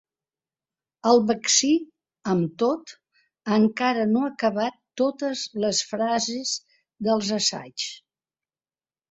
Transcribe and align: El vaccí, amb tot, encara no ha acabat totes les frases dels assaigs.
El 1.09 1.19
vaccí, 1.31 1.67
amb 2.33 2.55
tot, 2.63 2.93
encara 3.57 4.07
no 4.15 4.23
ha 4.25 4.31
acabat 4.31 4.81
totes 5.03 5.45
les 5.67 5.83
frases 5.93 6.57
dels 7.11 7.31
assaigs. 7.39 7.87